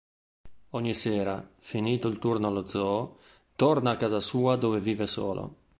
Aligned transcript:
Ogni 0.71 0.95
sera, 0.95 1.47
finito 1.59 2.07
il 2.07 2.17
turno 2.17 2.47
allo 2.47 2.65
zoo, 2.67 3.19
torna 3.55 3.91
a 3.91 3.97
casa 3.97 4.19
sua 4.19 4.55
dove 4.55 4.79
vive 4.79 5.05
solo. 5.05 5.55